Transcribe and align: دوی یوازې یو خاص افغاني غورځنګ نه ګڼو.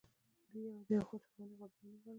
دوی 0.51 0.63
یوازې 0.69 0.91
یو 0.95 1.05
خاص 1.09 1.23
افغاني 1.27 1.53
غورځنګ 1.59 1.91
نه 1.93 1.97
ګڼو. 2.03 2.09